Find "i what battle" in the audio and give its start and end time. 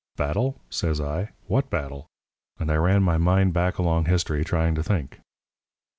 0.99-2.07